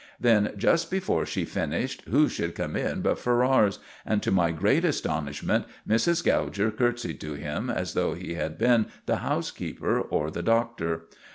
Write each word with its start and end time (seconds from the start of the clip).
Then, 0.19 0.53
just 0.57 0.89
before 0.89 1.27
she 1.27 1.45
finished, 1.45 2.01
who 2.09 2.27
should 2.27 2.55
come 2.55 2.75
in 2.75 3.03
but 3.03 3.19
Ferrars, 3.19 3.77
and, 4.03 4.23
to 4.23 4.31
my 4.31 4.49
great 4.49 4.83
astonishment, 4.83 5.65
Mrs. 5.87 6.23
Gouger 6.25 6.71
courtesied 6.71 7.19
to 7.21 7.35
him 7.35 7.69
as 7.69 7.93
though 7.93 8.15
he 8.15 8.33
had 8.33 8.57
been 8.57 8.87
the 9.05 9.17
housekeeper 9.17 10.01
or 10.01 10.31
the 10.31 10.41
Doctor. 10.41 11.01